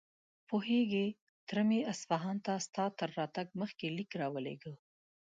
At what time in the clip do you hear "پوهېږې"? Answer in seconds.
0.49-1.05